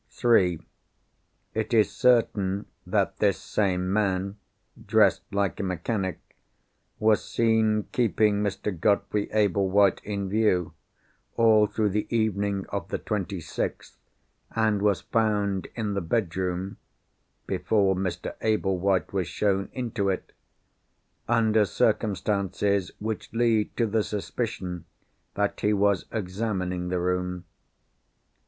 (3) 0.09 0.59
It 1.53 1.75
is 1.75 1.91
certain 1.91 2.65
that 2.87 3.17
this 3.19 3.37
same 3.39 3.93
man 3.93 4.35
dressed 4.83 5.21
like 5.31 5.59
a 5.59 5.63
mechanic, 5.63 6.19
was 6.97 7.23
seen 7.23 7.83
keeping 7.91 8.41
Mr. 8.41 8.75
Godfrey 8.75 9.27
Ablewhite 9.29 10.03
in 10.03 10.27
view, 10.27 10.73
all 11.37 11.67
through 11.67 11.89
the 11.89 12.07
evening 12.09 12.65
of 12.69 12.87
the 12.87 12.97
26th, 12.97 13.97
and 14.55 14.81
was 14.81 15.01
found 15.01 15.67
in 15.75 15.93
the 15.93 16.01
bedroom 16.01 16.77
(before 17.45 17.95
Mr. 17.95 18.33
Ablewhite 18.41 19.13
was 19.13 19.27
shown 19.27 19.69
into 19.71 20.09
it) 20.09 20.31
under 21.27 21.63
circumstances 21.63 22.89
which 22.97 23.31
lead 23.33 23.77
to 23.77 23.85
the 23.85 24.01
suspicion 24.01 24.85
that 25.35 25.59
he 25.59 25.73
was 25.73 26.05
examining 26.11 26.87
the 26.87 26.99
room. 26.99 27.45